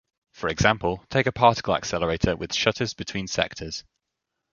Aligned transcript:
For 0.33 0.47
example, 0.47 1.05
take 1.11 1.27
a 1.27 1.31
particle 1.31 1.75
accelerator 1.75 2.35
with 2.35 2.55
shutters 2.55 2.95
between 2.95 3.27
sectors. 3.27 3.83